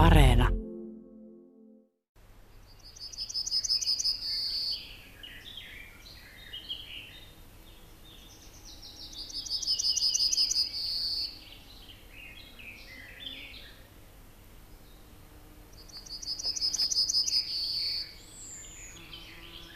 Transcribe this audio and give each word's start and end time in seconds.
Areena. 0.00 0.48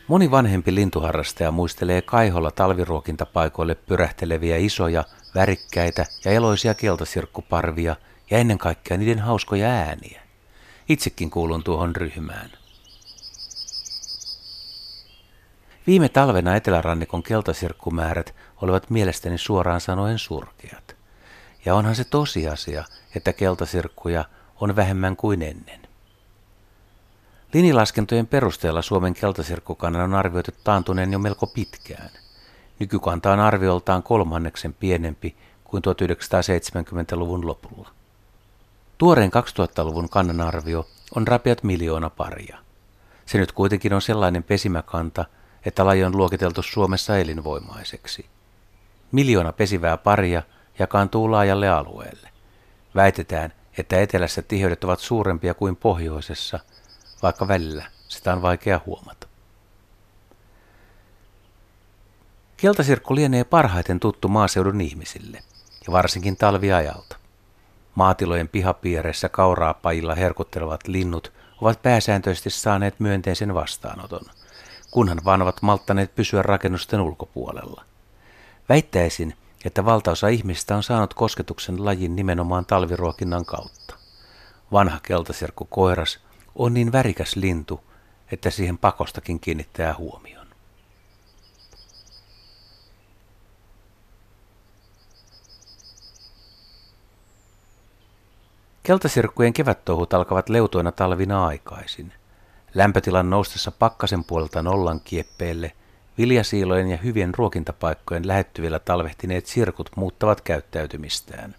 Moni 0.08 0.30
vanhempi 0.30 0.74
lintuharrastaja 0.74 1.50
muistelee 1.50 2.02
kaiholla 2.02 2.50
talviruokintapaikoille 2.50 3.74
pyrähteleviä 3.74 4.56
isoja, 4.56 5.04
värikkäitä 5.34 6.06
ja 6.24 6.30
eloisia 6.32 6.74
keltasirkkuparvia 6.74 7.96
ja 8.30 8.38
ennen 8.38 8.58
kaikkea 8.58 8.96
niiden 8.96 9.18
hauskoja 9.18 9.68
ääniä. 9.68 10.22
Itsekin 10.88 11.30
kuulun 11.30 11.64
tuohon 11.64 11.96
ryhmään. 11.96 12.50
Viime 15.86 16.08
talvena 16.08 16.56
etelärannikon 16.56 17.22
keltasirkkumäärät 17.22 18.34
olivat 18.62 18.90
mielestäni 18.90 19.38
suoraan 19.38 19.80
sanoen 19.80 20.18
surkeat. 20.18 20.96
Ja 21.64 21.74
onhan 21.74 21.94
se 21.94 22.04
tosiasia, 22.04 22.84
että 23.16 23.32
keltasirkkuja 23.32 24.24
on 24.60 24.76
vähemmän 24.76 25.16
kuin 25.16 25.42
ennen. 25.42 25.80
Linilaskentojen 27.54 28.26
perusteella 28.26 28.82
Suomen 28.82 29.14
keltasirkkukannan 29.14 30.02
on 30.02 30.14
arvioitu 30.14 30.50
taantuneen 30.64 31.12
jo 31.12 31.18
melko 31.18 31.46
pitkään. 31.46 32.10
Nykykanta 32.78 33.32
on 33.32 33.40
arvioltaan 33.40 34.02
kolmanneksen 34.02 34.74
pienempi 34.74 35.36
kuin 35.64 35.82
1970-luvun 35.82 37.46
lopulla. 37.46 38.03
Tuoreen 38.98 39.30
2000-luvun 39.30 40.08
kannanarvio 40.08 40.88
on 41.14 41.28
rapiat 41.28 41.62
miljoona 41.62 42.10
paria. 42.10 42.58
Se 43.26 43.38
nyt 43.38 43.52
kuitenkin 43.52 43.92
on 43.92 44.02
sellainen 44.02 44.42
pesimäkanta, 44.42 45.24
että 45.66 45.86
laji 45.86 46.04
on 46.04 46.16
luokiteltu 46.16 46.62
Suomessa 46.62 47.18
elinvoimaiseksi. 47.18 48.26
Miljoona 49.12 49.52
pesivää 49.52 49.96
paria 49.96 50.42
jakaantuu 50.78 51.30
laajalle 51.30 51.68
alueelle. 51.68 52.28
Väitetään, 52.94 53.52
että 53.78 54.00
etelässä 54.00 54.42
tiheydet 54.42 54.84
ovat 54.84 55.00
suurempia 55.00 55.54
kuin 55.54 55.76
pohjoisessa– 55.76 56.60
vaikka 57.24 57.48
välillä 57.48 57.84
sitä 58.08 58.32
on 58.32 58.42
vaikea 58.42 58.80
huomata. 58.86 59.26
Keltasirkku 62.56 63.14
lienee 63.14 63.44
parhaiten 63.44 64.00
tuttu 64.00 64.28
maaseudun 64.28 64.80
ihmisille, 64.80 65.42
ja 65.86 65.92
varsinkin 65.92 66.36
talviajalta. 66.36 67.16
Maatilojen 67.94 68.48
pihapiireissä 68.48 69.28
kauraapajilla 69.28 70.14
herkuttelevat 70.14 70.88
linnut 70.88 71.32
ovat 71.60 71.82
pääsääntöisesti 71.82 72.50
saaneet 72.50 73.00
myönteisen 73.00 73.54
vastaanoton, 73.54 74.24
kunhan 74.90 75.20
vaan 75.24 75.42
ovat 75.42 75.62
malttaneet 75.62 76.14
pysyä 76.14 76.42
rakennusten 76.42 77.00
ulkopuolella. 77.00 77.84
Väittäisin, 78.68 79.34
että 79.64 79.84
valtaosa 79.84 80.28
ihmistä 80.28 80.76
on 80.76 80.82
saanut 80.82 81.14
kosketuksen 81.14 81.84
lajin 81.84 82.16
nimenomaan 82.16 82.66
talviruokinnan 82.66 83.44
kautta. 83.44 83.96
Vanha 84.72 85.00
keltasirkku 85.02 85.64
koiras 85.64 86.18
on 86.54 86.74
niin 86.74 86.92
värikäs 86.92 87.36
lintu, 87.36 87.80
että 88.32 88.50
siihen 88.50 88.78
pakostakin 88.78 89.40
kiinnittää 89.40 89.94
huomion. 89.94 90.43
Keltasirkkujen 98.86 99.52
kevättouhut 99.52 100.14
alkavat 100.14 100.48
leutoina 100.48 100.92
talvina 100.92 101.46
aikaisin. 101.46 102.12
Lämpötilan 102.74 103.30
noustessa 103.30 103.70
pakkasen 103.70 104.24
puolelta 104.24 104.62
nollan 104.62 105.00
kieppeelle, 105.04 105.72
viljasiilojen 106.18 106.88
ja 106.88 106.96
hyvien 106.96 107.34
ruokintapaikkojen 107.34 108.28
lähettyvillä 108.28 108.78
talvehtineet 108.78 109.46
sirkut 109.46 109.90
muuttavat 109.96 110.40
käyttäytymistään. 110.40 111.54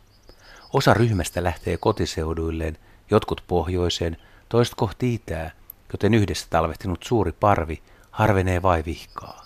Osa 0.74 0.94
ryhmästä 0.94 1.44
lähtee 1.44 1.78
kotiseuduilleen, 1.78 2.78
jotkut 3.12 3.44
pohjoiseen, 3.48 4.18
toiset 4.50 4.76
kohti 4.76 5.14
itää, 5.14 5.52
joten 5.94 6.14
yhdessä 6.14 6.48
talvehtinut 6.50 7.04
suuri 7.04 7.32
parvi 7.32 7.82
harvenee 8.12 8.62
vai 8.62 8.84
vihkaa. 8.86 9.46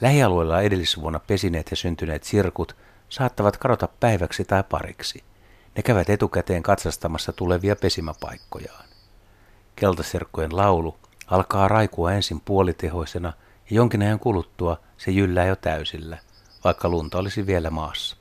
Lähialueella 0.00 0.62
edellisvuonna 0.62 1.20
pesineet 1.20 1.70
ja 1.70 1.76
syntyneet 1.76 2.24
sirkut 2.24 2.76
saattavat 3.08 3.56
kadota 3.56 3.88
päiväksi 4.00 4.44
tai 4.44 4.64
pariksi. 4.70 5.24
Ne 5.76 5.82
käyvät 5.82 6.10
etukäteen 6.10 6.62
katsastamassa 6.62 7.32
tulevia 7.32 7.76
pesimäpaikkojaan. 7.76 8.84
Keltasirkkojen 9.76 10.56
laulu 10.56 10.96
alkaa 11.26 11.68
raikua 11.68 12.12
ensin 12.12 12.40
puolitehoisena 12.40 13.32
ja 13.70 13.76
jonkin 13.76 14.02
ajan 14.02 14.18
kuluttua 14.18 14.80
se 14.98 15.10
jyllää 15.10 15.46
jo 15.46 15.56
täysillä, 15.56 16.18
vaikka 16.64 16.88
lunta 16.88 17.18
olisi 17.18 17.46
vielä 17.46 17.70
maassa. 17.70 18.16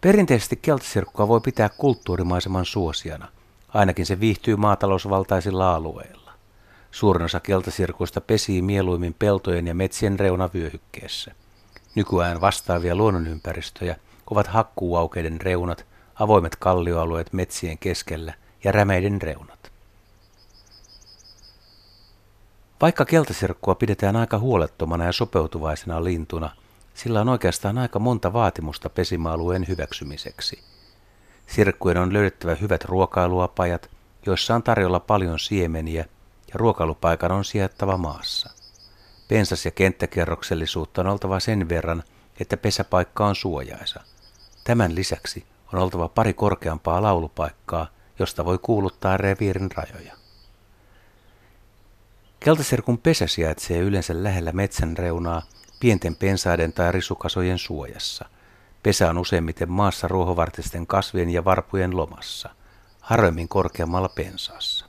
Perinteisesti 0.00 0.56
keltasirkkua 0.56 1.28
voi 1.28 1.40
pitää 1.40 1.68
kulttuurimaiseman 1.68 2.64
suosiana, 2.64 3.28
ainakin 3.68 4.06
se 4.06 4.20
viihtyy 4.20 4.56
maatalousvaltaisilla 4.56 5.74
alueilla. 5.74 6.32
Suurin 6.90 7.24
osa 7.24 7.40
keltasirkuista 7.40 8.20
pesii 8.20 8.62
mieluimmin 8.62 9.14
peltojen 9.18 9.66
ja 9.66 9.74
metsien 9.74 10.20
reunavyöhykkeessä. 10.20 11.34
Nykyään 11.94 12.40
vastaavia 12.40 12.94
luonnonympäristöjä 12.94 13.96
ovat 14.30 14.46
hakkuuaukeiden 14.46 15.40
reunat, 15.40 15.86
avoimet 16.14 16.56
kallioalueet 16.56 17.32
metsien 17.32 17.78
keskellä 17.78 18.34
ja 18.64 18.72
rämeiden 18.72 19.22
reunat. 19.22 19.72
Vaikka 22.80 23.04
keltasirkkua 23.04 23.74
pidetään 23.74 24.16
aika 24.16 24.38
huolettomana 24.38 25.04
ja 25.04 25.12
sopeutuvaisena 25.12 26.04
lintuna, 26.04 26.50
sillä 26.94 27.20
on 27.20 27.28
oikeastaan 27.28 27.78
aika 27.78 27.98
monta 27.98 28.32
vaatimusta 28.32 28.90
pesimäalueen 28.90 29.68
hyväksymiseksi. 29.68 30.62
Sirkkujen 31.46 31.98
on 31.98 32.12
löydettävä 32.12 32.54
hyvät 32.54 32.84
ruokailuapajat, 32.84 33.90
joissa 34.26 34.54
on 34.54 34.62
tarjolla 34.62 35.00
paljon 35.00 35.38
siemeniä, 35.38 36.04
ja 36.48 36.54
ruokailupaikan 36.54 37.32
on 37.32 37.44
sijattava 37.44 37.96
maassa. 37.96 38.50
Pensas- 39.28 39.64
ja 39.64 39.70
kenttäkerroksellisuutta 39.70 41.00
on 41.00 41.06
oltava 41.06 41.40
sen 41.40 41.68
verran, 41.68 42.02
että 42.40 42.56
pesäpaikka 42.56 43.26
on 43.26 43.34
suojaisa. 43.34 44.00
Tämän 44.64 44.94
lisäksi 44.94 45.46
on 45.72 45.78
oltava 45.78 46.08
pari 46.08 46.34
korkeampaa 46.34 47.02
laulupaikkaa, 47.02 47.86
josta 48.18 48.44
voi 48.44 48.58
kuuluttaa 48.58 49.16
reviirin 49.16 49.70
rajoja. 49.72 50.14
Keltasirkun 52.40 52.98
pesä 52.98 53.26
sijaitsee 53.26 53.78
yleensä 53.78 54.22
lähellä 54.22 54.52
metsän 54.52 54.96
reunaa 54.96 55.42
pienten 55.80 56.16
pensaiden 56.16 56.72
tai 56.72 56.92
risukasojen 56.92 57.58
suojassa. 57.58 58.24
Pesä 58.82 59.10
on 59.10 59.18
useimmiten 59.18 59.70
maassa 59.70 60.08
ruohovartisten 60.08 60.86
kasvien 60.86 61.30
ja 61.30 61.44
varpujen 61.44 61.96
lomassa, 61.96 62.50
harvemmin 63.00 63.48
korkeammalla 63.48 64.08
pensaassa. 64.08 64.86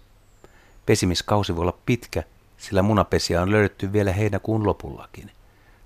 Pesimiskausi 0.86 1.56
voi 1.56 1.62
olla 1.62 1.78
pitkä, 1.86 2.24
sillä 2.58 2.82
munapesiä 2.82 3.42
on 3.42 3.52
löydetty 3.52 3.94
vielä 3.94 4.12
heinäkuun 4.12 4.66
lopullakin. 4.66 5.32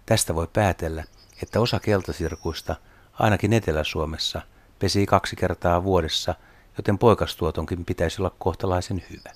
Tästä 0.05 0.35
voi 0.35 0.47
päätellä, 0.53 1.03
että 1.43 1.59
osa 1.59 1.79
keltasirkuista, 1.79 2.75
ainakin 3.19 3.53
Etelä-Suomessa, 3.53 4.41
pesii 4.79 5.05
kaksi 5.05 5.35
kertaa 5.35 5.83
vuodessa, 5.83 6.35
joten 6.77 6.97
poikastuotonkin 6.97 7.85
pitäisi 7.85 8.21
olla 8.21 8.35
kohtalaisen 8.39 9.03
hyvä. 9.09 9.31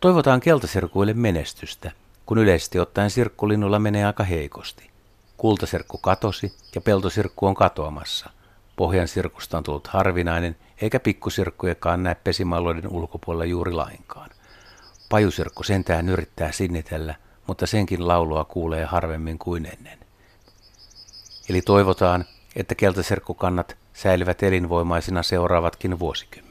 Toivotaan 0.00 0.40
keltasirkuille 0.40 1.14
menestystä 1.14 1.92
kun 2.30 2.38
yleisesti 2.38 2.78
ottaen 2.78 3.10
sirkkulinnulla 3.10 3.78
menee 3.78 4.04
aika 4.04 4.24
heikosti. 4.24 4.90
Kultasirkku 5.36 5.98
katosi 5.98 6.52
ja 6.74 6.80
peltosirkku 6.80 7.46
on 7.46 7.54
katoamassa. 7.54 8.30
Pohjan 8.76 9.08
sirkusta 9.08 9.58
on 9.58 9.62
tullut 9.62 9.86
harvinainen, 9.86 10.56
eikä 10.80 11.00
pikkusirkkujekaan 11.00 12.02
näe 12.02 12.14
pesimalloiden 12.14 12.92
ulkopuolella 12.92 13.44
juuri 13.44 13.72
lainkaan. 13.72 14.30
Pajusirkku 15.08 15.62
sentään 15.62 16.08
yrittää 16.08 16.52
sinnitellä, 16.52 17.14
mutta 17.46 17.66
senkin 17.66 18.08
laulua 18.08 18.44
kuulee 18.44 18.84
harvemmin 18.84 19.38
kuin 19.38 19.66
ennen. 19.66 19.98
Eli 21.50 21.62
toivotaan, 21.62 22.24
että 22.56 22.74
keltasirkkukannat 22.74 23.76
säilyvät 23.92 24.42
elinvoimaisina 24.42 25.22
seuraavatkin 25.22 25.98
vuosikymmenet. 25.98 26.49